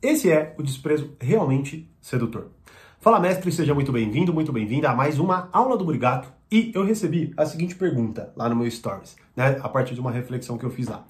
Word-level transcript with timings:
Esse 0.00 0.30
é 0.30 0.54
o 0.56 0.62
desprezo 0.62 1.16
realmente 1.20 1.90
sedutor. 2.00 2.52
Fala 3.00 3.18
mestre, 3.18 3.50
seja 3.50 3.74
muito 3.74 3.90
bem-vindo, 3.90 4.32
muito 4.32 4.52
bem-vinda 4.52 4.88
a 4.88 4.94
mais 4.94 5.18
uma 5.18 5.48
aula 5.52 5.76
do 5.76 5.84
Brigato. 5.84 6.32
E 6.52 6.70
eu 6.72 6.84
recebi 6.84 7.34
a 7.36 7.44
seguinte 7.44 7.74
pergunta 7.74 8.32
lá 8.36 8.48
no 8.48 8.54
meu 8.54 8.70
stories, 8.70 9.16
né, 9.34 9.58
a 9.60 9.68
partir 9.68 9.94
de 9.94 10.00
uma 10.00 10.12
reflexão 10.12 10.56
que 10.56 10.64
eu 10.64 10.70
fiz 10.70 10.86
lá. 10.86 11.04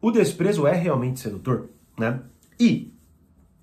O 0.00 0.12
desprezo 0.12 0.68
é 0.68 0.72
realmente 0.72 1.18
sedutor, 1.18 1.68
né? 1.98 2.20
E 2.60 2.94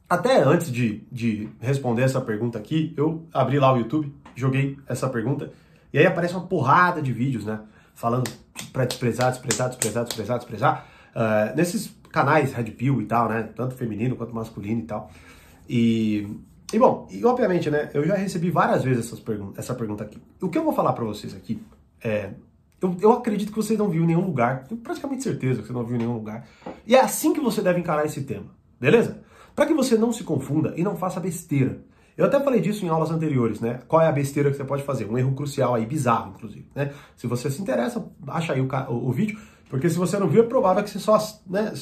até 0.10 0.44
antes 0.44 0.70
de, 0.70 1.08
de 1.10 1.48
responder 1.62 2.02
essa 2.02 2.20
pergunta 2.20 2.60
aqui, 2.60 2.94
eu 2.98 3.26
abri 3.34 3.58
lá 3.58 3.72
o 3.72 3.78
YouTube, 3.78 4.14
joguei 4.36 4.78
essa 4.88 5.08
pergunta 5.08 5.54
e 5.94 5.98
aí 5.98 6.06
aparece 6.06 6.34
uma 6.34 6.48
porrada 6.48 7.02
de 7.02 7.14
vídeos, 7.14 7.46
né? 7.46 7.62
Falando 7.96 8.30
para 8.74 8.84
desprezar, 8.84 9.32
desprezar, 9.32 9.70
desprezar, 9.70 10.04
desprezar, 10.04 10.38
desprezar. 10.38 10.88
Uh, 11.16 11.56
nesses 11.56 11.96
canais 12.14 12.54
Red 12.54 12.66
Pill 12.66 13.02
e 13.02 13.06
tal, 13.06 13.28
né? 13.28 13.50
Tanto 13.56 13.76
feminino 13.76 14.16
quanto 14.16 14.34
masculino 14.34 14.82
e 14.82 14.86
tal. 14.86 15.12
E, 15.68 16.28
e 16.72 16.80
bom, 16.80 17.08
e 17.12 17.26
obviamente, 17.26 17.70
né? 17.70 17.90
Eu 17.94 18.06
já 18.06 18.16
recebi 18.16 18.52
várias 18.52 18.84
vezes 18.84 19.08
essas 19.08 19.20
pergun 19.20 19.52
essa 19.58 19.74
pergunta 19.74 20.04
aqui. 20.04 20.22
O 20.40 20.48
que 20.48 20.58
eu 20.58 20.64
vou 20.64 20.74
falar 20.74 20.94
para 20.94 21.04
vocês 21.04 21.36
aqui 21.36 21.62
é. 22.02 22.30
Eu, 22.80 22.96
eu, 23.02 23.12
acredito 23.14 23.50
que 23.50 23.56
vocês 23.56 23.80
não 23.80 23.90
viram 23.90 24.04
em 24.04 24.08
nenhum 24.08 24.26
lugar, 24.26 24.66
tenho 24.66 24.80
praticamente 24.82 25.24
certeza 25.24 25.62
que 25.62 25.68
você 25.68 25.74
não 25.74 25.86
viu 25.86 25.96
em 25.96 26.00
nenhum 26.00 26.14
lugar. 26.14 26.46
E 26.86 26.96
é 26.96 27.00
assim 27.00 27.34
que 27.34 27.40
você 27.40 27.62
deve 27.62 27.80
encarar 27.80 28.06
esse 28.06 28.22
tema, 28.24 28.48
beleza? 28.80 29.22
Para 29.56 29.66
que 29.66 29.74
você 29.74 29.98
não 29.98 30.12
se 30.12 30.24
confunda 30.24 30.74
e 30.76 30.84
não 30.84 30.98
faça 30.98 31.20
besteira. 31.20 31.80
Eu 32.18 32.26
até 32.26 32.40
falei 32.42 32.60
disso 32.60 32.86
em 32.86 32.90
aulas 32.90 33.10
anteriores, 33.10 33.62
né? 33.62 33.80
Qual 33.88 34.02
é 34.02 34.08
a 34.08 34.12
besteira 34.12 34.52
que 34.52 34.58
você 34.58 34.66
pode 34.66 34.84
fazer? 34.84 35.10
Um 35.10 35.18
erro 35.18 35.34
crucial 35.34 35.74
aí, 35.74 35.86
bizarro, 35.86 36.34
inclusive, 36.36 36.68
né? 36.76 36.94
Se 37.16 37.26
você 37.26 37.50
se 37.50 37.62
interessa, 37.62 38.06
acha 38.28 38.52
aí 38.52 38.60
o, 38.60 38.68
o, 38.90 39.08
o 39.08 39.12
vídeo, 39.14 39.40
porque 39.74 39.90
se 39.90 39.98
você 39.98 40.20
não 40.20 40.28
viu, 40.28 40.44
é 40.44 40.46
provável 40.46 40.84
que 40.84 40.90
você 40.92 41.00
só, 41.00 41.18
né? 41.50 41.74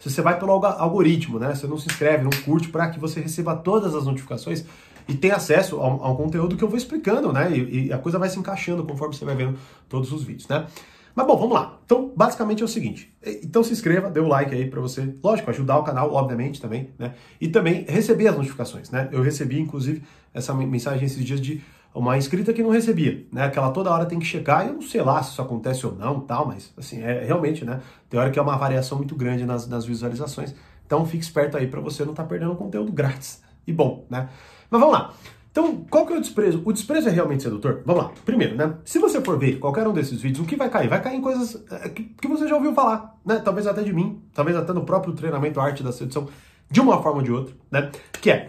Você 0.00 0.22
vai 0.22 0.38
pelo 0.38 0.52
algoritmo, 0.52 1.38
né? 1.38 1.54
Você 1.54 1.66
não 1.66 1.76
se 1.76 1.86
inscreve, 1.86 2.24
não 2.24 2.30
curte, 2.42 2.70
para 2.70 2.88
que 2.88 2.98
você 2.98 3.20
receba 3.20 3.54
todas 3.54 3.94
as 3.94 4.06
notificações 4.06 4.64
e 5.06 5.12
tenha 5.12 5.36
acesso 5.36 5.76
ao, 5.76 6.02
ao 6.02 6.16
conteúdo 6.16 6.56
que 6.56 6.64
eu 6.64 6.68
vou 6.68 6.78
explicando, 6.78 7.30
né? 7.30 7.54
E, 7.54 7.88
e 7.88 7.92
a 7.92 7.98
coisa 7.98 8.18
vai 8.18 8.30
se 8.30 8.38
encaixando 8.38 8.82
conforme 8.84 9.14
você 9.14 9.26
vai 9.26 9.34
vendo 9.34 9.58
todos 9.90 10.10
os 10.10 10.22
vídeos, 10.22 10.48
né? 10.48 10.66
Mas 11.14 11.26
bom, 11.26 11.36
vamos 11.36 11.52
lá. 11.52 11.78
Então, 11.84 12.10
basicamente 12.16 12.62
é 12.62 12.64
o 12.64 12.68
seguinte. 12.68 13.14
Então 13.42 13.62
se 13.62 13.74
inscreva, 13.74 14.08
dê 14.08 14.18
o 14.18 14.24
um 14.24 14.28
like 14.28 14.54
aí 14.54 14.66
para 14.66 14.80
você, 14.80 15.14
lógico, 15.22 15.50
ajudar 15.50 15.76
o 15.76 15.82
canal, 15.82 16.14
obviamente, 16.14 16.62
também, 16.62 16.94
né? 16.98 17.12
E 17.38 17.46
também 17.46 17.84
receber 17.86 18.28
as 18.28 18.36
notificações, 18.38 18.90
né? 18.90 19.10
Eu 19.12 19.20
recebi, 19.20 19.60
inclusive, 19.60 20.02
essa 20.32 20.54
mensagem 20.54 21.04
esses 21.04 21.22
dias 21.22 21.42
de 21.42 21.62
uma 21.94 22.16
inscrita 22.16 22.52
que 22.52 22.62
não 22.62 22.70
recebia, 22.70 23.26
né? 23.32 23.50
Que 23.50 23.58
ela 23.58 23.70
toda 23.70 23.90
hora 23.90 24.06
tem 24.06 24.18
que 24.18 24.24
checar, 24.24 24.64
e 24.64 24.68
eu 24.68 24.74
não 24.74 24.82
sei 24.82 25.02
lá 25.02 25.22
se 25.22 25.32
isso 25.32 25.42
acontece 25.42 25.86
ou 25.86 25.94
não, 25.94 26.20
tal, 26.20 26.46
mas 26.46 26.72
assim, 26.76 27.02
é 27.02 27.24
realmente, 27.24 27.64
né? 27.64 27.80
Tem 28.08 28.18
hora 28.18 28.30
que 28.30 28.38
é 28.38 28.42
uma 28.42 28.56
variação 28.56 28.98
muito 28.98 29.14
grande 29.14 29.44
nas, 29.44 29.66
nas 29.68 29.84
visualizações. 29.84 30.54
Então 30.86 31.04
fique 31.06 31.24
esperto 31.24 31.56
aí 31.56 31.66
para 31.66 31.80
você 31.80 32.04
não 32.04 32.12
estar 32.12 32.22
tá 32.22 32.28
perdendo 32.28 32.54
conteúdo 32.54 32.92
grátis 32.92 33.42
e 33.66 33.72
bom, 33.72 34.06
né? 34.10 34.28
Mas 34.70 34.80
vamos 34.80 34.94
lá. 34.96 35.12
Então, 35.50 35.84
qual 35.90 36.06
que 36.06 36.14
é 36.14 36.16
o 36.16 36.20
desprezo? 36.20 36.62
O 36.64 36.72
desprezo 36.72 37.10
é 37.10 37.12
realmente 37.12 37.42
sedutor? 37.42 37.82
Vamos 37.84 38.04
lá. 38.04 38.10
Primeiro, 38.24 38.56
né? 38.56 38.74
Se 38.86 38.98
você 38.98 39.20
for 39.20 39.38
ver 39.38 39.58
qualquer 39.58 39.86
um 39.86 39.92
desses 39.92 40.18
vídeos, 40.18 40.42
o 40.42 40.48
que 40.48 40.56
vai 40.56 40.70
cair? 40.70 40.88
Vai 40.88 41.02
cair 41.02 41.16
em 41.16 41.20
coisas 41.20 41.62
é, 41.70 41.90
que, 41.90 42.04
que 42.04 42.26
você 42.26 42.48
já 42.48 42.56
ouviu 42.56 42.72
falar, 42.72 43.18
né? 43.24 43.38
Talvez 43.44 43.66
até 43.66 43.82
de 43.82 43.92
mim, 43.92 44.22
talvez 44.32 44.56
até 44.56 44.72
no 44.72 44.82
próprio 44.84 45.12
treinamento 45.12 45.60
Arte 45.60 45.82
da 45.82 45.92
Sedução, 45.92 46.26
de 46.70 46.80
uma 46.80 47.02
forma 47.02 47.18
ou 47.18 47.22
de 47.22 47.30
outra, 47.30 47.54
né? 47.70 47.90
Que 48.18 48.30
é 48.30 48.46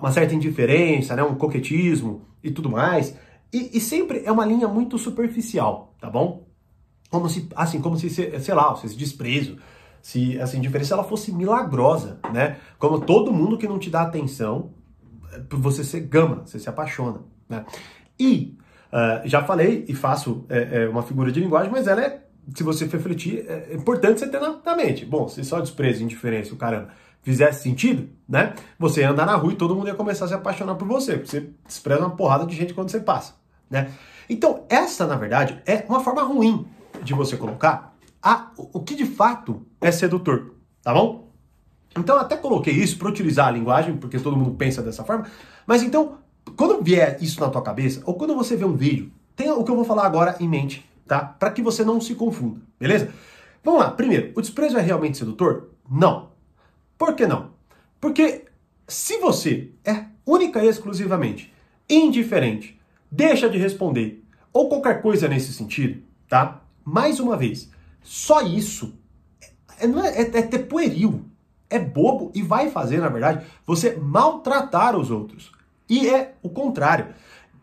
uma 0.00 0.10
certa 0.10 0.34
indiferença, 0.34 1.14
né? 1.14 1.22
Um 1.22 1.34
coquetismo 1.34 2.22
e 2.46 2.50
tudo 2.50 2.70
mais. 2.70 3.16
E, 3.52 3.76
e 3.76 3.80
sempre 3.80 4.22
é 4.24 4.32
uma 4.32 4.44
linha 4.44 4.68
muito 4.68 4.98
superficial, 4.98 5.94
tá 6.00 6.10
bom? 6.10 6.46
Como 7.10 7.28
se, 7.28 7.48
assim, 7.54 7.80
como 7.80 7.96
se, 7.96 8.10
sei 8.10 8.54
lá, 8.54 8.74
se 8.76 8.86
esse 8.86 8.96
desprezo, 8.96 9.56
se 10.02 10.38
essa 10.38 10.56
indiferença 10.56 10.94
ela 10.94 11.04
fosse 11.04 11.32
milagrosa, 11.32 12.18
né? 12.32 12.58
Como 12.78 13.00
todo 13.00 13.32
mundo 13.32 13.56
que 13.56 13.68
não 13.68 13.78
te 13.78 13.90
dá 13.90 14.02
atenção 14.02 14.70
você 15.50 15.84
se 15.84 16.00
gama, 16.00 16.42
você 16.44 16.58
se 16.58 16.68
apaixona. 16.68 17.20
Né? 17.48 17.64
E 18.18 18.56
uh, 18.92 19.28
já 19.28 19.42
falei 19.42 19.84
e 19.88 19.94
faço 19.94 20.44
é, 20.48 20.82
é 20.82 20.88
uma 20.88 21.02
figura 21.02 21.30
de 21.30 21.40
linguagem, 21.40 21.70
mas 21.70 21.86
ela 21.86 22.02
é, 22.02 22.22
se 22.54 22.62
você 22.62 22.86
refletir, 22.86 23.44
é 23.48 23.74
importante 23.74 24.20
você 24.20 24.28
ter 24.28 24.40
na, 24.40 24.58
na 24.64 24.76
mente. 24.76 25.04
Bom, 25.04 25.28
se 25.28 25.44
só 25.44 25.60
desprezo, 25.60 26.02
indiferença, 26.02 26.54
o 26.54 26.56
caramba, 26.56 26.88
fizesse 27.26 27.64
sentido, 27.64 28.08
né? 28.28 28.54
Você 28.78 29.00
ia 29.00 29.10
andar 29.10 29.26
na 29.26 29.34
rua 29.34 29.52
e 29.52 29.56
todo 29.56 29.74
mundo 29.74 29.88
ia 29.88 29.96
começar 29.96 30.26
a 30.26 30.28
se 30.28 30.34
apaixonar 30.34 30.76
por 30.76 30.86
você, 30.86 31.14
porque 31.14 31.28
você 31.28 31.50
despreza 31.66 32.02
uma 32.02 32.14
porrada 32.14 32.46
de 32.46 32.54
gente 32.54 32.72
quando 32.72 32.88
você 32.88 33.00
passa, 33.00 33.34
né? 33.68 33.90
Então, 34.30 34.62
essa, 34.68 35.08
na 35.08 35.16
verdade, 35.16 35.60
é 35.66 35.84
uma 35.88 35.98
forma 35.98 36.22
ruim 36.22 36.64
de 37.02 37.12
você 37.14 37.36
colocar 37.36 37.96
a, 38.22 38.52
o 38.56 38.80
que 38.80 38.94
de 38.94 39.04
fato 39.04 39.66
é 39.80 39.90
sedutor, 39.90 40.54
tá 40.84 40.94
bom? 40.94 41.32
Então, 41.98 42.16
até 42.16 42.36
coloquei 42.36 42.72
isso 42.72 42.96
para 42.96 43.08
utilizar 43.08 43.48
a 43.48 43.50
linguagem, 43.50 43.96
porque 43.96 44.20
todo 44.20 44.36
mundo 44.36 44.52
pensa 44.52 44.80
dessa 44.80 45.02
forma. 45.02 45.26
Mas 45.66 45.82
então, 45.82 46.18
quando 46.56 46.80
vier 46.80 47.18
isso 47.20 47.40
na 47.40 47.48
tua 47.48 47.62
cabeça, 47.62 48.02
ou 48.06 48.14
quando 48.14 48.36
você 48.36 48.54
vê 48.54 48.64
um 48.64 48.76
vídeo, 48.76 49.10
tenha 49.34 49.52
o 49.52 49.64
que 49.64 49.70
eu 49.72 49.74
vou 49.74 49.84
falar 49.84 50.06
agora 50.06 50.36
em 50.38 50.48
mente, 50.48 50.88
tá? 51.08 51.18
Para 51.24 51.50
que 51.50 51.60
você 51.60 51.84
não 51.84 52.00
se 52.00 52.14
confunda, 52.14 52.60
beleza? 52.78 53.10
Vamos 53.64 53.80
lá. 53.80 53.90
Primeiro, 53.90 54.30
o 54.36 54.40
desprezo 54.40 54.78
é 54.78 54.80
realmente 54.80 55.18
sedutor? 55.18 55.70
Não. 55.90 56.35
Por 56.98 57.14
que 57.14 57.26
não? 57.26 57.50
Porque 58.00 58.44
se 58.86 59.18
você 59.18 59.70
é 59.84 60.06
única 60.24 60.64
e 60.64 60.68
exclusivamente 60.68 61.52
indiferente, 61.88 62.78
deixa 63.10 63.48
de 63.48 63.58
responder, 63.58 64.24
ou 64.52 64.68
qualquer 64.68 65.02
coisa 65.02 65.28
nesse 65.28 65.52
sentido, 65.52 66.02
tá? 66.28 66.62
Mais 66.84 67.20
uma 67.20 67.36
vez, 67.36 67.70
só 68.02 68.42
isso 68.42 68.94
é, 69.78 69.86
não 69.86 70.04
é, 70.04 70.22
é, 70.22 70.22
é 70.22 70.42
ter 70.42 70.60
pueril, 70.60 71.24
é 71.68 71.78
bobo 71.78 72.30
e 72.34 72.42
vai 72.42 72.70
fazer, 72.70 72.98
na 72.98 73.08
verdade, 73.08 73.44
você 73.66 73.96
maltratar 73.96 74.96
os 74.96 75.10
outros. 75.10 75.52
E 75.88 76.08
é 76.08 76.34
o 76.42 76.48
contrário. 76.48 77.08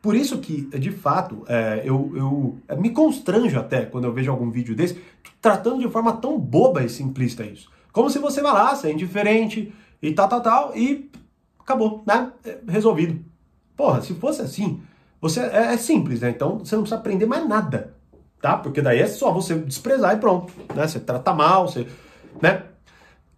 Por 0.02 0.16
isso 0.16 0.40
que, 0.40 0.64
de 0.78 0.92
fato, 0.92 1.46
é, 1.48 1.82
eu, 1.86 2.12
eu 2.16 2.58
é, 2.68 2.76
me 2.76 2.90
constranjo 2.90 3.58
até 3.58 3.86
quando 3.86 4.04
eu 4.04 4.14
vejo 4.14 4.30
algum 4.30 4.52
vídeo 4.52 4.76
desse, 4.76 5.02
tratando 5.42 5.80
de 5.80 5.90
forma 5.90 6.14
tão 6.14 6.38
boba 6.38 6.84
e 6.84 6.90
simplista 6.90 7.46
isso. 7.46 7.72
Como 7.94 8.10
se 8.10 8.18
você 8.18 8.42
vai 8.42 8.52
lá, 8.52 8.76
ser 8.76 8.92
indiferente 8.92 9.72
e 10.02 10.12
tal, 10.12 10.28
tal, 10.28 10.42
tal, 10.42 10.76
e 10.76 11.10
acabou, 11.60 12.04
né? 12.06 12.34
É 12.44 12.58
resolvido. 12.68 13.24
Porra, 13.78 14.02
se 14.02 14.16
fosse 14.16 14.42
assim, 14.42 14.82
você 15.22 15.40
é, 15.40 15.74
é, 15.74 15.78
simples, 15.78 16.20
né? 16.20 16.32
Então 16.32 16.58
você 16.58 16.76
não 16.76 16.82
precisa 16.84 17.00
aprender 17.00 17.28
mais 17.28 17.48
nada, 17.48 17.96
tá? 18.42 18.58
Porque 18.58 18.82
daí 18.82 19.00
é 19.00 19.08
só 19.08 19.32
você 19.32 19.56
desprezar 19.56 20.16
e 20.16 20.20
pronto, 20.20 20.52
né? 20.76 20.88
Você 20.88 21.00
trata 21.00 21.34
mal, 21.34 21.68
você, 21.68 21.88
né? 22.42 22.64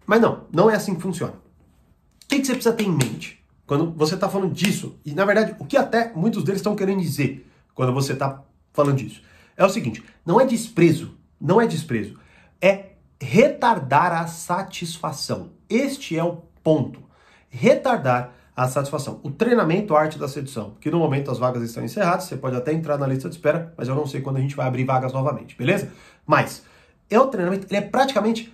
Mas 0.06 0.22
não, 0.22 0.44
não 0.50 0.70
é 0.70 0.74
assim 0.74 0.94
que 0.94 1.02
funciona. 1.02 1.34
O 1.34 2.28
que, 2.28 2.44
você 2.44 2.54
precisa 2.54 2.74
ter 2.74 2.84
em 2.84 2.92
mente 2.92 3.44
quando 3.66 3.92
você 3.92 4.14
está 4.14 4.28
falando 4.28 4.52
disso? 4.52 4.98
E 5.04 5.12
na 5.12 5.24
verdade, 5.26 5.54
o 5.58 5.66
que 5.66 5.76
até 5.76 6.12
muitos 6.14 6.42
deles 6.42 6.60
estão 6.60 6.74
querendo 6.74 7.00
dizer 7.00 7.46
quando 7.74 7.92
você 7.92 8.14
está 8.14 8.42
falando 8.72 8.96
disso 8.96 9.22
é 9.54 9.64
o 9.64 9.68
seguinte: 9.68 10.02
não 10.24 10.40
é 10.40 10.46
desprezo, 10.46 11.14
não 11.38 11.60
é 11.60 11.66
desprezo, 11.66 12.18
é 12.60 12.95
retardar 13.20 14.12
a 14.12 14.26
satisfação. 14.26 15.50
Este 15.68 16.18
é 16.18 16.24
o 16.24 16.42
ponto. 16.62 17.02
Retardar 17.48 18.32
a 18.56 18.66
satisfação. 18.68 19.20
O 19.22 19.30
treinamento 19.30 19.94
Arte 19.94 20.18
da 20.18 20.26
Sedução, 20.26 20.76
que 20.80 20.90
no 20.90 20.98
momento 20.98 21.30
as 21.30 21.38
vagas 21.38 21.62
estão 21.62 21.84
encerradas, 21.84 22.24
você 22.24 22.36
pode 22.36 22.56
até 22.56 22.72
entrar 22.72 22.96
na 22.96 23.06
lista 23.06 23.28
de 23.28 23.34
espera, 23.34 23.74
mas 23.76 23.86
eu 23.86 23.94
não 23.94 24.06
sei 24.06 24.22
quando 24.22 24.38
a 24.38 24.40
gente 24.40 24.56
vai 24.56 24.66
abrir 24.66 24.84
vagas 24.84 25.12
novamente, 25.12 25.56
beleza? 25.56 25.92
Mas 26.26 26.64
é 27.10 27.20
o 27.20 27.26
treinamento, 27.26 27.66
ele 27.68 27.76
é 27.76 27.82
praticamente 27.82 28.52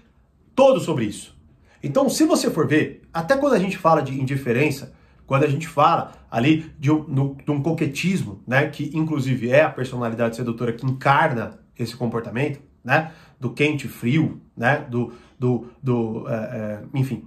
todo 0.56 0.80
sobre 0.80 1.04
isso. 1.04 1.36
Então, 1.82 2.08
se 2.08 2.24
você 2.24 2.50
for 2.50 2.66
ver, 2.66 3.02
até 3.12 3.36
quando 3.36 3.54
a 3.54 3.58
gente 3.58 3.78
fala 3.78 4.02
de 4.02 4.20
indiferença, 4.20 4.92
quando 5.26 5.44
a 5.44 5.48
gente 5.48 5.68
fala 5.68 6.12
ali 6.30 6.72
de 6.78 6.90
um, 6.90 7.04
no, 7.04 7.36
de 7.36 7.50
um 7.50 7.62
coquetismo, 7.62 8.42
né, 8.46 8.68
que 8.68 8.90
inclusive 8.94 9.50
é 9.50 9.62
a 9.62 9.70
personalidade 9.70 10.36
sedutora 10.36 10.72
que 10.72 10.84
encarna 10.84 11.60
esse 11.78 11.96
comportamento, 11.96 12.60
né, 12.84 13.12
do 13.42 13.50
quente 13.50 13.88
frio, 13.88 14.40
né, 14.56 14.86
do, 14.88 15.12
do, 15.36 15.66
do 15.82 16.28
é, 16.28 16.32
é, 16.32 16.82
enfim, 16.94 17.26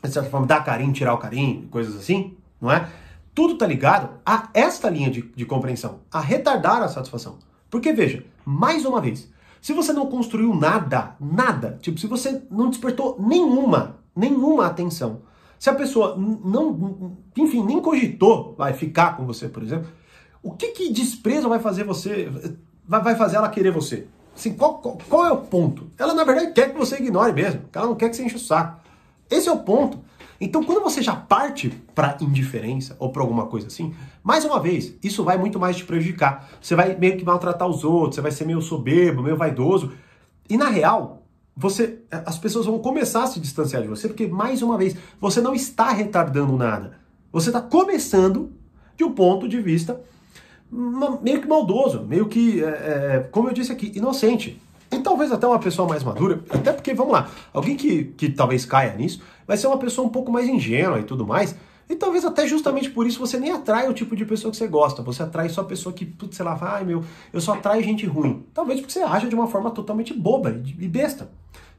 de 0.00 0.08
certa 0.08 0.30
forma, 0.30 0.46
dar 0.46 0.64
carinho, 0.64 0.92
tirar 0.92 1.12
o 1.14 1.18
carinho, 1.18 1.66
coisas 1.68 1.96
assim, 1.96 2.36
não 2.60 2.70
é? 2.70 2.88
Tudo 3.34 3.58
tá 3.58 3.66
ligado 3.66 4.20
a 4.24 4.50
esta 4.54 4.88
linha 4.88 5.10
de, 5.10 5.22
de 5.22 5.44
compreensão, 5.44 5.98
a 6.12 6.20
retardar 6.20 6.80
a 6.80 6.86
satisfação. 6.86 7.40
Porque, 7.68 7.92
veja, 7.92 8.24
mais 8.44 8.84
uma 8.84 9.00
vez, 9.00 9.28
se 9.60 9.72
você 9.72 9.92
não 9.92 10.06
construiu 10.06 10.54
nada, 10.54 11.16
nada, 11.18 11.76
tipo, 11.82 11.98
se 11.98 12.06
você 12.06 12.40
não 12.48 12.70
despertou 12.70 13.16
nenhuma, 13.18 13.96
nenhuma 14.14 14.66
atenção, 14.66 15.22
se 15.58 15.68
a 15.68 15.74
pessoa 15.74 16.16
não, 16.16 17.16
enfim, 17.36 17.64
nem 17.64 17.80
cogitou 17.80 18.54
vai 18.56 18.74
ficar 18.74 19.16
com 19.16 19.26
você, 19.26 19.48
por 19.48 19.64
exemplo, 19.64 19.90
o 20.40 20.52
que 20.52 20.68
que 20.68 20.92
desprezo 20.92 21.48
vai 21.48 21.58
fazer 21.58 21.82
você, 21.82 22.30
vai 22.86 23.16
fazer 23.16 23.38
ela 23.38 23.48
querer 23.48 23.72
você? 23.72 24.06
Assim, 24.34 24.54
qual, 24.54 24.78
qual, 24.78 24.98
qual 25.08 25.26
é 25.26 25.32
o 25.32 25.38
ponto? 25.38 25.90
Ela, 25.98 26.14
na 26.14 26.24
verdade, 26.24 26.52
quer 26.52 26.72
que 26.72 26.78
você 26.78 26.96
ignore 26.96 27.32
mesmo, 27.32 27.62
ela 27.72 27.86
não 27.86 27.94
quer 27.94 28.08
que 28.08 28.16
você 28.16 28.24
enche 28.24 28.36
o 28.36 28.40
saco. 28.40 28.80
Esse 29.30 29.48
é 29.48 29.52
o 29.52 29.58
ponto. 29.60 29.98
Então, 30.40 30.64
quando 30.64 30.82
você 30.82 31.00
já 31.00 31.14
parte 31.14 31.70
para 31.94 32.16
indiferença 32.20 32.96
ou 32.98 33.12
para 33.12 33.22
alguma 33.22 33.46
coisa 33.46 33.68
assim, 33.68 33.94
mais 34.24 34.44
uma 34.44 34.58
vez, 34.58 34.92
isso 35.00 35.22
vai 35.22 35.38
muito 35.38 35.58
mais 35.60 35.76
te 35.76 35.84
prejudicar. 35.84 36.50
Você 36.60 36.74
vai 36.74 36.96
meio 36.96 37.16
que 37.16 37.24
maltratar 37.24 37.68
os 37.68 37.84
outros, 37.84 38.16
você 38.16 38.20
vai 38.20 38.32
ser 38.32 38.44
meio 38.44 38.60
soberbo, 38.60 39.22
meio 39.22 39.36
vaidoso. 39.36 39.92
E 40.50 40.56
na 40.56 40.68
real, 40.68 41.22
você, 41.56 42.00
as 42.10 42.38
pessoas 42.38 42.66
vão 42.66 42.80
começar 42.80 43.22
a 43.22 43.26
se 43.28 43.38
distanciar 43.38 43.82
de 43.82 43.88
você, 43.88 44.08
porque, 44.08 44.26
mais 44.26 44.62
uma 44.62 44.76
vez, 44.76 44.96
você 45.20 45.40
não 45.40 45.54
está 45.54 45.92
retardando 45.92 46.56
nada. 46.56 46.98
Você 47.32 47.50
está 47.50 47.60
começando 47.60 48.52
de 48.96 49.04
um 49.04 49.12
ponto 49.12 49.48
de 49.48 49.60
vista 49.60 50.00
meio 50.72 51.40
que 51.40 51.46
maldoso, 51.46 52.02
meio 52.02 52.26
que, 52.26 52.64
é, 52.64 52.66
é, 52.66 53.28
como 53.30 53.48
eu 53.48 53.52
disse 53.52 53.70
aqui, 53.70 53.92
inocente. 53.94 54.60
E 54.90 54.98
talvez 54.98 55.30
até 55.30 55.46
uma 55.46 55.58
pessoa 55.58 55.88
mais 55.88 56.02
madura, 56.02 56.42
até 56.50 56.72
porque, 56.72 56.94
vamos 56.94 57.12
lá, 57.12 57.30
alguém 57.52 57.76
que, 57.76 58.04
que 58.16 58.30
talvez 58.30 58.64
caia 58.64 58.94
nisso, 58.94 59.22
vai 59.46 59.56
ser 59.56 59.66
uma 59.66 59.78
pessoa 59.78 60.06
um 60.06 60.10
pouco 60.10 60.30
mais 60.30 60.48
ingênua 60.48 60.98
e 61.00 61.04
tudo 61.04 61.26
mais, 61.26 61.54
e 61.88 61.96
talvez 61.96 62.24
até 62.24 62.46
justamente 62.46 62.90
por 62.90 63.06
isso 63.06 63.18
você 63.18 63.38
nem 63.38 63.50
atrai 63.50 63.88
o 63.88 63.92
tipo 63.92 64.16
de 64.16 64.24
pessoa 64.24 64.50
que 64.50 64.56
você 64.56 64.66
gosta. 64.66 65.02
Você 65.02 65.22
atrai 65.22 65.48
só 65.48 65.60
a 65.60 65.64
pessoa 65.64 65.92
que, 65.92 66.06
putz, 66.06 66.36
sei 66.36 66.44
lá, 66.44 66.58
ai 66.60 66.84
meu, 66.84 67.04
eu 67.32 67.40
só 67.40 67.52
atraio 67.52 67.82
gente 67.82 68.06
ruim. 68.06 68.44
Talvez 68.54 68.80
porque 68.80 68.92
você 68.92 69.00
acha 69.00 69.28
de 69.28 69.34
uma 69.34 69.46
forma 69.46 69.70
totalmente 69.70 70.14
boba 70.14 70.50
e 70.50 70.88
besta. 70.88 71.30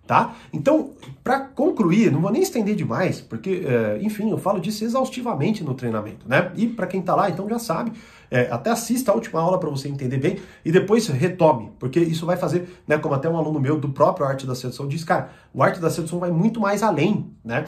Tá? 0.05 0.35
Então, 0.51 0.91
para 1.23 1.39
concluir, 1.39 2.11
não 2.11 2.19
vou 2.19 2.29
nem 2.29 2.41
estender 2.41 2.75
demais, 2.75 3.21
porque, 3.21 3.63
é, 3.65 3.99
enfim, 4.01 4.29
eu 4.29 4.37
falo 4.37 4.59
disso 4.59 4.83
exaustivamente 4.83 5.63
no 5.63 5.73
treinamento, 5.73 6.27
né? 6.27 6.51
E 6.55 6.67
para 6.67 6.87
quem 6.87 7.01
tá 7.01 7.15
lá, 7.15 7.29
então 7.29 7.47
já 7.47 7.57
sabe, 7.57 7.93
é, 8.29 8.49
até 8.51 8.69
assista 8.69 9.13
a 9.13 9.15
última 9.15 9.39
aula 9.39 9.57
para 9.57 9.69
você 9.69 9.87
entender 9.87 10.17
bem 10.17 10.39
e 10.65 10.73
depois 10.73 11.07
retome, 11.07 11.71
porque 11.79 12.01
isso 12.01 12.25
vai 12.25 12.35
fazer, 12.35 12.81
né? 12.85 12.97
Como 12.97 13.15
até 13.15 13.29
um 13.29 13.37
aluno 13.37 13.61
meu 13.61 13.79
do 13.79 13.87
próprio 13.89 14.25
Arte 14.25 14.45
da 14.45 14.55
Sedução 14.55 14.89
diz, 14.89 15.05
cara, 15.05 15.29
o 15.53 15.63
Arte 15.63 15.79
da 15.79 15.89
Sedução 15.89 16.19
vai 16.19 16.31
muito 16.31 16.59
mais 16.59 16.83
além, 16.83 17.33
né? 17.43 17.63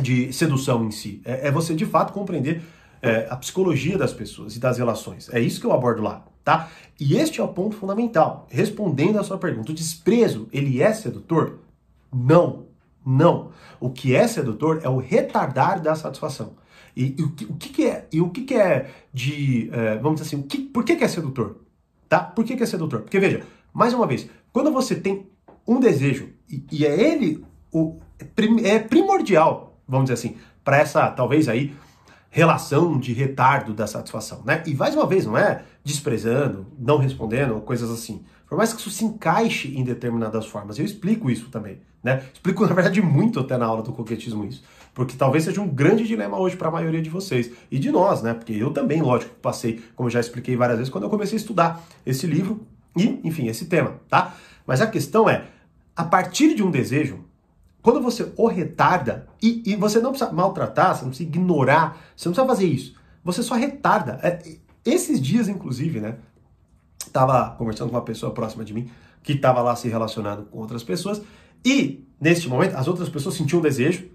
de 0.00 0.32
sedução 0.32 0.84
em 0.84 0.90
si. 0.90 1.20
É, 1.24 1.48
é 1.48 1.50
você 1.50 1.74
de 1.74 1.86
fato 1.86 2.12
compreender 2.12 2.62
é, 3.02 3.26
a 3.30 3.36
psicologia 3.36 3.96
das 3.96 4.12
pessoas 4.12 4.56
e 4.56 4.60
das 4.60 4.78
relações. 4.78 5.28
É 5.32 5.40
isso 5.40 5.60
que 5.60 5.66
eu 5.66 5.72
abordo 5.72 6.02
lá, 6.02 6.24
tá? 6.44 6.68
E 6.98 7.16
este 7.16 7.40
é 7.40 7.44
o 7.44 7.48
ponto 7.48 7.76
fundamental. 7.76 8.46
Respondendo 8.50 9.18
a 9.18 9.24
sua 9.24 9.38
pergunta, 9.38 9.72
o 9.72 9.74
desprezo, 9.74 10.48
ele 10.52 10.82
é 10.82 10.92
sedutor? 10.92 11.58
Não, 12.12 12.66
não. 13.04 13.50
O 13.78 13.90
que 13.90 14.14
é 14.14 14.26
sedutor 14.26 14.80
é 14.82 14.88
o 14.88 14.98
retardar 14.98 15.80
da 15.80 15.94
satisfação. 15.94 16.54
E, 16.96 17.14
e 17.18 17.22
o, 17.22 17.30
que, 17.30 17.44
o 17.44 17.54
que, 17.54 17.68
que, 17.68 17.86
é 17.86 18.08
e 18.12 18.20
o 18.20 18.30
que, 18.30 18.42
que 18.42 18.54
é 18.54 18.90
de, 19.12 19.70
é, 19.72 19.96
vamos 19.96 20.20
dizer 20.20 20.34
assim, 20.34 20.44
o 20.44 20.46
que, 20.46 20.58
por 20.58 20.84
que, 20.84 20.96
que 20.96 21.04
é 21.04 21.08
sedutor? 21.08 21.56
Tá? 22.08 22.20
Por 22.20 22.44
que, 22.44 22.56
que 22.56 22.62
é 22.62 22.66
sedutor? 22.66 23.02
Porque 23.02 23.20
veja, 23.20 23.42
mais 23.72 23.94
uma 23.94 24.06
vez, 24.06 24.28
quando 24.52 24.72
você 24.72 24.94
tem 24.96 25.26
um 25.66 25.78
desejo 25.78 26.28
e, 26.48 26.64
e 26.72 26.84
é 26.84 27.00
ele 27.00 27.44
o 27.72 27.96
é 28.64 28.80
primordial 28.80 29.70
vamos 29.90 30.08
dizer 30.08 30.14
assim, 30.14 30.36
para 30.62 30.78
essa, 30.78 31.10
talvez 31.10 31.48
aí, 31.48 31.74
relação 32.30 32.98
de 32.98 33.12
retardo 33.12 33.74
da 33.74 33.86
satisfação, 33.86 34.42
né? 34.44 34.62
E 34.64 34.74
mais 34.74 34.94
uma 34.94 35.06
vez, 35.06 35.26
não 35.26 35.36
é 35.36 35.64
desprezando, 35.84 36.66
não 36.78 36.98
respondendo, 36.98 37.60
coisas 37.60 37.90
assim. 37.90 38.22
Por 38.48 38.56
mais 38.56 38.72
que 38.72 38.80
isso 38.80 38.90
se 38.90 39.04
encaixe 39.04 39.76
em 39.76 39.82
determinadas 39.82 40.46
formas, 40.46 40.78
eu 40.78 40.84
explico 40.84 41.28
isso 41.28 41.50
também, 41.50 41.80
né? 42.02 42.22
Explico, 42.32 42.64
na 42.66 42.72
verdade, 42.72 43.02
muito 43.02 43.40
até 43.40 43.58
na 43.58 43.66
aula 43.66 43.82
do 43.82 43.92
coquetismo 43.92 44.44
isso. 44.44 44.62
Porque 44.94 45.16
talvez 45.16 45.44
seja 45.44 45.60
um 45.60 45.68
grande 45.68 46.06
dilema 46.06 46.38
hoje 46.38 46.56
para 46.56 46.68
a 46.68 46.70
maioria 46.70 47.02
de 47.02 47.10
vocês. 47.10 47.50
E 47.70 47.78
de 47.78 47.90
nós, 47.90 48.22
né? 48.22 48.34
Porque 48.34 48.52
eu 48.52 48.72
também, 48.72 49.02
lógico, 49.02 49.34
passei, 49.36 49.82
como 49.96 50.08
já 50.08 50.20
expliquei 50.20 50.56
várias 50.56 50.78
vezes, 50.78 50.92
quando 50.92 51.04
eu 51.04 51.10
comecei 51.10 51.36
a 51.36 51.40
estudar 51.40 51.84
esse 52.04 52.26
livro 52.26 52.66
e, 52.96 53.20
enfim, 53.24 53.46
esse 53.46 53.66
tema, 53.66 54.00
tá? 54.08 54.34
Mas 54.66 54.80
a 54.80 54.86
questão 54.86 55.28
é, 55.28 55.44
a 55.96 56.04
partir 56.04 56.54
de 56.54 56.62
um 56.62 56.70
desejo, 56.70 57.24
quando 57.82 58.00
você 58.00 58.32
o 58.36 58.46
retarda, 58.46 59.26
e, 59.42 59.62
e, 59.64 59.76
você 59.76 60.00
não 60.00 60.10
precisa 60.10 60.32
maltratar, 60.32 60.94
você 60.94 61.02
não 61.02 61.08
precisa 61.08 61.28
ignorar, 61.28 61.98
você 62.14 62.28
não 62.28 62.34
precisa 62.34 62.46
fazer 62.46 62.66
isso. 62.66 62.94
Você 63.24 63.42
só 63.42 63.54
retarda. 63.54 64.18
É, 64.22 64.56
esses 64.84 65.20
dias, 65.20 65.48
inclusive, 65.48 66.00
né? 66.00 66.16
Tava 67.12 67.54
conversando 67.56 67.90
com 67.90 67.96
uma 67.96 68.02
pessoa 68.02 68.32
próxima 68.32 68.64
de 68.64 68.74
mim, 68.74 68.90
que 69.22 69.32
estava 69.32 69.62
lá 69.62 69.74
se 69.74 69.88
relacionando 69.88 70.44
com 70.44 70.58
outras 70.58 70.82
pessoas, 70.82 71.22
e 71.64 72.06
neste 72.20 72.48
momento 72.48 72.74
as 72.74 72.86
outras 72.86 73.08
pessoas 73.08 73.34
sentiam 73.34 73.60
um 73.60 73.62
desejo, 73.62 74.08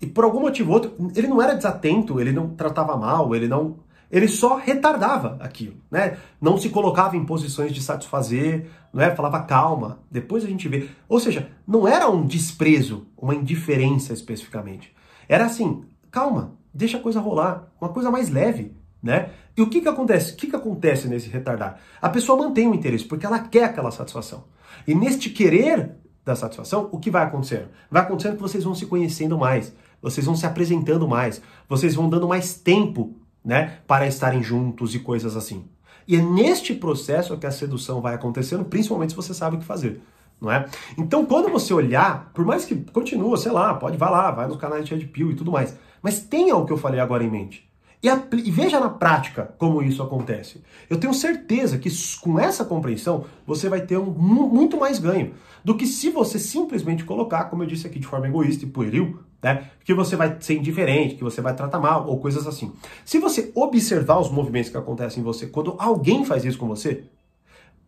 e 0.00 0.06
por 0.06 0.24
algum 0.24 0.40
motivo 0.40 0.70
ou 0.70 0.76
outro, 0.76 1.10
ele 1.16 1.26
não 1.26 1.42
era 1.42 1.54
desatento, 1.54 2.20
ele 2.20 2.32
não 2.32 2.50
tratava 2.50 2.96
mal, 2.96 3.34
ele 3.34 3.48
não 3.48 3.76
ele 4.10 4.28
só 4.28 4.56
retardava 4.56 5.36
aquilo, 5.40 5.76
né? 5.90 6.16
Não 6.40 6.56
se 6.56 6.70
colocava 6.70 7.16
em 7.16 7.24
posições 7.24 7.72
de 7.72 7.82
satisfazer, 7.82 8.66
né? 8.92 9.14
Falava 9.14 9.42
calma, 9.42 10.00
depois 10.10 10.44
a 10.44 10.48
gente 10.48 10.68
vê. 10.68 10.88
Ou 11.08 11.20
seja, 11.20 11.50
não 11.66 11.86
era 11.86 12.08
um 12.08 12.26
desprezo, 12.26 13.06
uma 13.16 13.34
indiferença 13.34 14.12
especificamente. 14.12 14.94
Era 15.28 15.44
assim, 15.44 15.84
calma, 16.10 16.54
deixa 16.72 16.96
a 16.96 17.02
coisa 17.02 17.20
rolar, 17.20 17.68
uma 17.80 17.90
coisa 17.90 18.10
mais 18.10 18.30
leve, 18.30 18.74
né? 19.02 19.30
E 19.56 19.62
o 19.62 19.68
que 19.68 19.80
que 19.80 19.88
acontece? 19.88 20.32
O 20.32 20.36
que 20.36 20.46
que 20.46 20.56
acontece 20.56 21.08
nesse 21.08 21.28
retardar? 21.28 21.78
A 22.00 22.08
pessoa 22.08 22.38
mantém 22.38 22.66
o 22.68 22.74
interesse 22.74 23.04
porque 23.04 23.26
ela 23.26 23.40
quer 23.40 23.64
aquela 23.64 23.90
satisfação. 23.90 24.44
E 24.86 24.94
neste 24.94 25.30
querer 25.30 25.96
da 26.24 26.36
satisfação, 26.36 26.88
o 26.92 26.98
que 26.98 27.10
vai 27.10 27.24
acontecer? 27.24 27.68
Vai 27.90 28.02
acontecendo 28.02 28.36
que 28.36 28.42
vocês 28.42 28.62
vão 28.62 28.74
se 28.74 28.86
conhecendo 28.86 29.36
mais, 29.38 29.74
vocês 30.00 30.24
vão 30.24 30.36
se 30.36 30.46
apresentando 30.46 31.08
mais, 31.08 31.42
vocês 31.68 31.94
vão 31.94 32.08
dando 32.08 32.28
mais 32.28 32.54
tempo 32.54 33.16
né, 33.48 33.78
para 33.86 34.06
estarem 34.06 34.42
juntos 34.42 34.94
e 34.94 34.98
coisas 34.98 35.34
assim. 35.34 35.64
E 36.06 36.16
é 36.16 36.20
neste 36.20 36.74
processo 36.74 37.34
que 37.38 37.46
a 37.46 37.50
sedução 37.50 37.98
vai 38.02 38.14
acontecendo, 38.14 38.62
principalmente 38.62 39.10
se 39.10 39.16
você 39.16 39.32
sabe 39.32 39.56
o 39.56 39.58
que 39.58 39.64
fazer. 39.64 40.02
Não 40.38 40.52
é? 40.52 40.66
Então, 40.98 41.24
quando 41.24 41.50
você 41.50 41.72
olhar, 41.72 42.30
por 42.34 42.44
mais 42.44 42.66
que 42.66 42.76
continua, 42.92 43.38
sei 43.38 43.50
lá, 43.50 43.72
pode 43.72 43.96
vai 43.96 44.10
lá, 44.10 44.30
vai 44.30 44.46
nos 44.46 44.58
canais 44.58 44.84
de 44.84 44.94
Red 44.94 45.06
Pill 45.06 45.30
e 45.30 45.34
tudo 45.34 45.50
mais, 45.50 45.74
mas 46.02 46.20
tenha 46.20 46.54
o 46.56 46.66
que 46.66 46.72
eu 46.72 46.76
falei 46.76 47.00
agora 47.00 47.24
em 47.24 47.30
mente. 47.30 47.66
E, 48.02 48.08
e, 48.36 48.50
veja 48.50 48.78
na 48.78 48.90
prática 48.90 49.54
como 49.56 49.82
isso 49.82 50.02
acontece. 50.02 50.62
Eu 50.88 51.00
tenho 51.00 51.14
certeza 51.14 51.78
que 51.78 51.90
com 52.20 52.38
essa 52.38 52.66
compreensão 52.66 53.24
você 53.46 53.68
vai 53.68 53.80
ter 53.80 53.96
um, 53.96 54.10
muito 54.10 54.76
mais 54.76 54.98
ganho 54.98 55.32
do 55.64 55.74
que 55.74 55.86
se 55.86 56.10
você 56.10 56.38
simplesmente 56.38 57.02
colocar, 57.02 57.44
como 57.44 57.62
eu 57.62 57.66
disse 57.66 57.86
aqui 57.86 57.98
de 57.98 58.06
forma 58.06 58.28
egoísta 58.28 58.64
e 58.64 58.68
pueril, 58.68 59.18
né? 59.42 59.70
Que 59.84 59.94
você 59.94 60.16
vai 60.16 60.36
ser 60.40 60.56
indiferente, 60.56 61.14
que 61.14 61.24
você 61.24 61.40
vai 61.40 61.54
tratar 61.54 61.78
mal 61.78 62.06
ou 62.08 62.18
coisas 62.18 62.46
assim. 62.46 62.72
Se 63.04 63.18
você 63.18 63.50
observar 63.54 64.18
os 64.18 64.30
movimentos 64.30 64.70
que 64.70 64.76
acontecem 64.76 65.20
em 65.20 65.24
você 65.24 65.46
quando 65.46 65.76
alguém 65.78 66.24
faz 66.24 66.44
isso 66.44 66.58
com 66.58 66.66
você, 66.66 67.04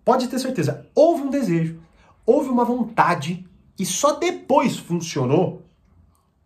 pode 0.05 0.29
ter 0.29 0.38
certeza, 0.38 0.87
houve 0.94 1.23
um 1.23 1.31
desejo, 1.31 1.79
houve 2.25 2.49
uma 2.49 2.64
vontade 2.64 3.47
e 3.79 3.85
só 3.85 4.12
depois 4.12 4.79
funcionou, 4.79 5.62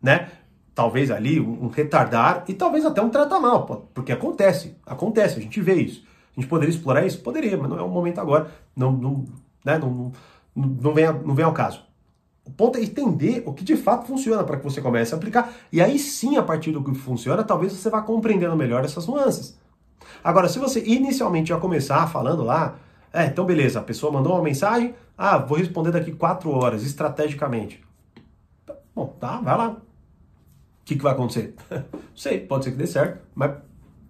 né? 0.00 0.30
Talvez 0.74 1.10
ali 1.10 1.38
um 1.38 1.68
retardar 1.68 2.44
e 2.48 2.54
talvez 2.54 2.84
até 2.84 3.00
um 3.00 3.08
tratar 3.08 3.38
mal, 3.38 3.64
porque 3.94 4.10
acontece, 4.10 4.76
acontece, 4.84 5.38
a 5.38 5.42
gente 5.42 5.60
vê 5.60 5.74
isso. 5.74 6.04
A 6.36 6.40
gente 6.40 6.48
poderia 6.48 6.74
explorar 6.74 7.06
isso? 7.06 7.20
Poderia, 7.20 7.56
mas 7.56 7.70
não 7.70 7.78
é 7.78 7.82
o 7.82 7.88
momento 7.88 8.20
agora, 8.20 8.50
não, 8.74 8.90
não, 8.90 9.24
né? 9.64 9.78
não, 9.78 10.12
não, 10.54 10.66
não, 10.66 10.92
vem, 10.92 11.06
não 11.24 11.34
vem 11.34 11.44
ao 11.44 11.52
caso. 11.52 11.84
O 12.44 12.50
ponto 12.50 12.78
é 12.78 12.82
entender 12.82 13.42
o 13.46 13.52
que 13.52 13.64
de 13.64 13.76
fato 13.76 14.06
funciona 14.06 14.44
para 14.44 14.58
que 14.58 14.64
você 14.64 14.80
comece 14.80 15.14
a 15.14 15.16
aplicar. 15.16 15.52
E 15.72 15.80
aí 15.80 15.98
sim, 15.98 16.36
a 16.36 16.42
partir 16.42 16.72
do 16.72 16.84
que 16.84 16.94
funciona, 16.94 17.42
talvez 17.42 17.72
você 17.72 17.88
vá 17.88 18.02
compreendendo 18.02 18.54
melhor 18.54 18.84
essas 18.84 19.06
nuances. 19.06 19.58
Agora, 20.22 20.48
se 20.48 20.58
você 20.58 20.82
inicialmente 20.84 21.48
já 21.48 21.58
começar 21.58 22.06
falando 22.06 22.42
lá, 22.42 22.76
é, 23.12 23.26
então 23.26 23.44
beleza, 23.44 23.78
a 23.78 23.82
pessoa 23.82 24.12
mandou 24.12 24.32
uma 24.34 24.42
mensagem, 24.42 24.94
ah, 25.16 25.38
vou 25.38 25.56
responder 25.56 25.90
daqui 25.90 26.12
quatro 26.12 26.50
horas, 26.50 26.82
estrategicamente. 26.82 27.82
Bom, 28.94 29.06
tá, 29.18 29.40
vai 29.40 29.56
lá. 29.56 29.70
O 29.70 29.76
que, 30.84 30.96
que 30.96 31.02
vai 31.02 31.12
acontecer? 31.12 31.54
Não 31.70 31.82
sei, 32.14 32.40
pode 32.40 32.64
ser 32.64 32.72
que 32.72 32.76
dê 32.76 32.86
certo, 32.86 33.20
mas 33.34 33.52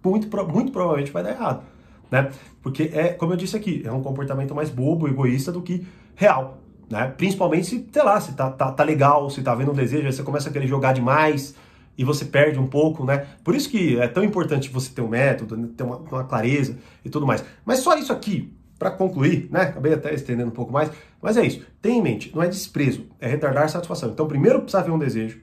muito, 0.03 0.27
muito 0.47 0.71
provavelmente 0.71 1.11
vai 1.11 1.23
dar 1.23 1.31
errado. 1.31 1.63
Né? 2.11 2.31
Porque 2.61 2.91
é, 2.93 3.09
como 3.09 3.33
eu 3.33 3.37
disse 3.37 3.55
aqui, 3.55 3.81
é 3.85 3.91
um 3.91 4.01
comportamento 4.01 4.53
mais 4.53 4.69
bobo, 4.69 5.07
egoísta 5.07 5.51
do 5.51 5.61
que 5.61 5.87
real. 6.15 6.57
Né? 6.89 7.13
Principalmente 7.17 7.67
se, 7.67 7.87
sei 7.91 8.03
lá, 8.03 8.19
se 8.19 8.33
tá, 8.33 8.49
tá, 8.49 8.71
tá 8.71 8.83
legal, 8.83 9.29
se 9.29 9.41
tá 9.41 9.55
vendo 9.55 9.71
um 9.71 9.75
desejo, 9.75 10.05
aí 10.05 10.13
você 10.13 10.23
começa 10.23 10.49
a 10.49 10.51
querer 10.51 10.67
jogar 10.67 10.93
demais 10.93 11.55
e 11.97 12.03
você 12.03 12.25
perde 12.25 12.59
um 12.59 12.67
pouco, 12.67 13.05
né? 13.05 13.25
Por 13.43 13.55
isso 13.55 13.69
que 13.69 13.99
é 13.99 14.07
tão 14.07 14.23
importante 14.23 14.69
você 14.69 14.91
ter 14.93 15.01
um 15.01 15.07
método, 15.07 15.55
né? 15.55 15.69
ter 15.75 15.83
uma, 15.83 15.97
uma 15.97 16.23
clareza 16.23 16.77
e 17.03 17.09
tudo 17.09 17.25
mais. 17.25 17.43
Mas 17.63 17.79
só 17.79 17.97
isso 17.97 18.11
aqui, 18.11 18.53
para 18.77 18.91
concluir, 18.91 19.47
né? 19.51 19.61
Acabei 19.61 19.93
até 19.93 20.13
estendendo 20.13 20.49
um 20.49 20.53
pouco 20.53 20.71
mais, 20.71 20.91
mas 21.21 21.37
é 21.37 21.45
isso. 21.45 21.65
Tenha 21.81 21.97
em 21.97 22.01
mente, 22.01 22.31
não 22.35 22.43
é 22.43 22.47
desprezo, 22.47 23.05
é 23.19 23.27
retardar 23.27 23.63
a 23.63 23.67
satisfação. 23.67 24.09
Então, 24.09 24.27
primeiro 24.27 24.61
precisa 24.61 24.83
ver 24.83 24.91
um 24.91 24.99
desejo, 24.99 25.39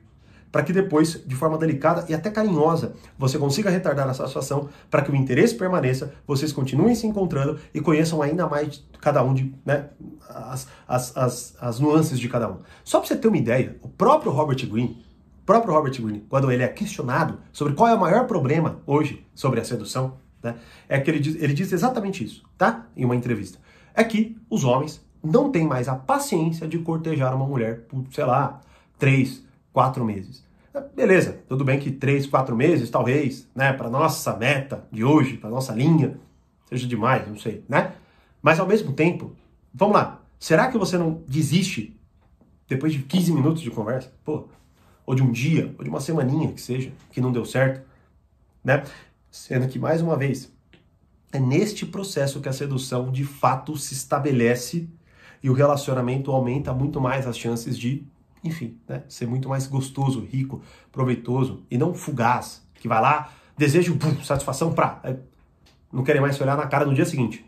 para 0.53 0.63
que 0.63 0.73
depois, 0.73 1.25
de 1.27 1.35
forma 1.35 1.57
delicada 1.57 2.05
e 2.11 2.15
até 2.15 2.31
carinhosa, 2.31 2.95
você 3.19 3.39
consiga 3.39 3.71
retardar 3.71 4.07
a 4.07 4.13
satisfação 4.13 4.69
para 4.91 5.01
que 5.01 5.11
o 5.11 5.17
interesse 5.17 5.55
permaneça, 5.55 6.15
vocês 6.27 6.53
continuem 6.53 6.95
se 6.95 7.07
encontrando 7.07 7.59
e 7.73 7.81
conheçam 7.81 8.21
ainda 8.21 8.47
mais 8.47 8.85
cada 9.01 9.25
um 9.25 9.33
de, 9.33 9.53
né, 9.65 9.89
as, 10.29 10.69
as, 10.87 11.17
as, 11.17 11.57
as 11.59 11.81
nuances 11.81 12.21
de 12.21 12.29
cada 12.29 12.51
um. 12.51 12.59
Só 12.85 12.99
para 12.99 13.09
você 13.09 13.17
ter 13.17 13.29
uma 13.29 13.39
ideia, 13.39 13.79
o 13.81 13.89
próprio 13.89 14.31
Robert 14.31 14.65
Greene, 14.69 15.03
próprio 15.47 15.73
Robert 15.73 16.01
Greene, 16.01 16.25
quando 16.29 16.53
ele 16.53 16.63
é 16.63 16.69
questionado 16.69 17.39
sobre 17.51 17.73
qual 17.73 17.89
é 17.89 17.95
o 17.95 18.01
maior 18.01 18.27
problema 18.27 18.81
hoje 18.87 19.27
sobre 19.35 19.59
a 19.59 19.65
sedução, 19.65 20.19
né, 20.43 20.57
é 20.87 21.01
que 21.01 21.11
ele 21.11 21.19
diz, 21.19 21.43
ele 21.43 21.55
diz 21.55 21.73
exatamente 21.73 22.23
isso, 22.23 22.45
tá? 22.59 22.87
Em 22.95 23.05
uma 23.05 23.17
entrevista. 23.17 23.59
É 23.95 24.05
que 24.05 24.37
os 24.51 24.65
homens 24.65 25.01
não 25.23 25.51
têm 25.51 25.67
mais 25.67 25.89
a 25.89 25.95
paciência 25.95 26.67
de 26.67 26.79
cortejar 26.79 27.35
uma 27.35 27.47
mulher 27.47 27.83
por, 27.83 28.05
sei 28.11 28.25
lá, 28.25 28.61
três, 28.99 29.43
quatro 29.73 30.05
meses. 30.05 30.45
Beleza, 30.95 31.41
tudo 31.49 31.65
bem 31.65 31.79
que 31.79 31.91
três, 31.91 32.27
quatro 32.27 32.57
meses, 32.57 32.89
talvez, 32.89 33.47
né, 33.55 33.73
para 33.73 33.91
nossa 33.91 34.35
meta 34.37 34.87
de 34.91 35.05
hoje, 35.05 35.37
para 35.37 35.51
nossa 35.51 35.73
linha, 35.75 36.19
seja 36.67 36.87
demais, 36.87 37.29
não 37.29 37.39
sei, 37.39 37.63
né? 37.69 37.93
Mas 38.41 38.59
ao 38.59 38.67
mesmo 38.67 38.93
tempo, 38.93 39.37
vamos 39.75 39.95
lá, 39.95 40.23
será 40.39 40.71
que 40.71 40.79
você 40.79 40.97
não 40.97 41.23
desiste 41.29 41.95
depois 42.67 42.93
de 42.93 43.01
15 43.01 43.33
minutos 43.33 43.63
de 43.63 43.71
conversa, 43.71 44.11
pô, 44.25 44.49
ou 45.05 45.15
de 45.15 45.23
um 45.23 45.31
dia, 45.31 45.75
ou 45.77 45.85
de 45.85 45.91
uma 45.91 46.01
semaninha 46.01 46.53
que 46.53 46.61
seja, 46.61 46.91
que 47.11 47.21
não 47.21 47.33
deu 47.33 47.45
certo, 47.45 47.87
né? 48.65 48.83
Sendo 49.31 49.69
que, 49.69 49.79
mais 49.79 50.01
uma 50.01 50.17
vez, 50.17 50.51
é 51.33 51.41
neste 51.41 51.85
processo 51.85 52.41
que 52.41 52.49
a 52.49 52.53
sedução 52.53 53.11
de 53.11 53.25
fato 53.25 53.77
se 53.77 53.95
estabelece 53.95 54.89
e 55.43 55.51
o 55.51 55.53
relacionamento 55.53 56.31
aumenta 56.31 56.73
muito 56.73 57.01
mais 57.01 57.27
as 57.27 57.37
chances 57.37 57.79
de, 57.79 58.07
enfim, 58.45 58.79
né, 58.89 59.03
ser 59.09 59.27
muito 59.27 59.49
mais 59.49 59.67
gostoso, 59.67 60.21
rico, 60.21 60.63
proveitoso 60.91 61.63
e 61.71 61.79
não 61.79 61.95
fugaz, 61.95 62.67
que 62.75 62.89
vai 62.89 63.01
lá, 63.01 63.33
desejo, 63.57 63.97
pum, 63.97 64.23
satisfação 64.23 64.73
pra. 64.73 65.01
É, 65.05 65.17
não 65.93 66.03
querer 66.03 66.21
mais 66.21 66.37
se 66.37 66.43
olhar 66.43 66.57
na 66.57 66.67
cara 66.67 66.87
no 66.87 66.95
dia 66.95 67.05
seguinte. 67.05 67.45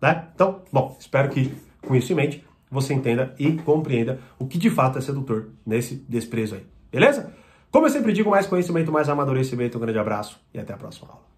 Né? 0.00 0.28
Então, 0.34 0.62
bom, 0.70 0.96
espero 1.00 1.30
que 1.30 1.52
com 1.86 1.96
isso 1.96 2.12
em 2.12 2.16
mente 2.16 2.44
você 2.70 2.92
entenda 2.92 3.34
e 3.38 3.52
compreenda 3.52 4.20
o 4.38 4.46
que 4.46 4.58
de 4.58 4.68
fato 4.68 4.98
é 4.98 5.00
sedutor 5.00 5.48
nesse 5.64 5.96
desprezo 6.08 6.54
aí. 6.54 6.66
Beleza? 6.92 7.32
Como 7.70 7.86
eu 7.86 7.90
sempre 7.90 8.12
digo, 8.12 8.30
mais 8.30 8.46
conhecimento, 8.46 8.92
mais 8.92 9.08
amadurecimento. 9.08 9.78
Um 9.78 9.80
grande 9.80 9.98
abraço 9.98 10.40
e 10.52 10.58
até 10.58 10.72
a 10.72 10.76
próxima 10.76 11.08
aula. 11.08 11.28